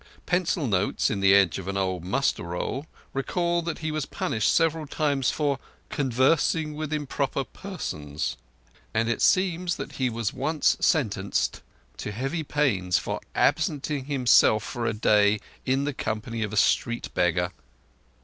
Pencil 0.25 0.65
notes 0.65 1.11
on 1.11 1.19
the 1.19 1.35
edge 1.35 1.59
of 1.59 1.67
an 1.67 1.77
old 1.77 2.03
muster 2.03 2.41
roll 2.41 2.87
record 3.13 3.65
that 3.65 3.77
he 3.79 3.91
was 3.91 4.07
punished 4.07 4.51
several 4.51 4.87
times 4.87 5.29
for 5.29 5.59
"conversing 5.89 6.73
with 6.73 6.91
improper 6.91 7.43
persons", 7.43 8.35
and 8.95 9.07
it 9.07 9.21
seems 9.21 9.75
that 9.75 9.91
he 9.97 10.09
was 10.09 10.33
once 10.33 10.75
sentenced 10.79 11.61
to 11.97 12.11
heavy 12.11 12.41
pains 12.41 12.97
for 12.97 13.21
"absenting 13.35 14.05
himself 14.05 14.63
for 14.63 14.87
a 14.87 14.93
day 14.93 15.39
in 15.67 15.83
the 15.83 15.93
company 15.93 16.41
of 16.41 16.51
a 16.51 16.57
street 16.57 17.13
beggar". 17.13 17.51